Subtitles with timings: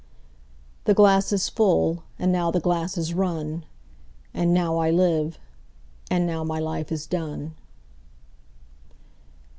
[0.85, 5.37] 17The glass is full, and now the glass is run,18And now I live,
[6.09, 7.53] and now my life is done.